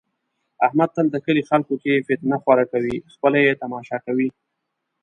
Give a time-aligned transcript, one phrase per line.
[0.65, 4.29] احمد تل د کلي خلکو کې فتنه خوره کوي، خپله یې تماشا کوي.